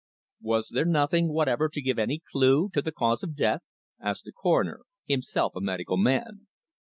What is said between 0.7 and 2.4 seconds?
nothing whatever to give any